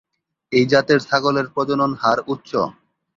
[0.51, 2.51] এই জাতের ছাগলের প্রজনন হার উচ্চ।